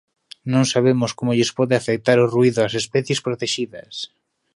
Non 0.53 0.63
sabemos 0.73 1.11
como 1.17 1.35
lles 1.37 1.51
pode 1.57 1.73
afectar 1.77 2.17
o 2.21 2.29
ruído 2.35 2.59
ás 2.67 2.75
especies 2.81 3.19
protexidas. 3.25 3.93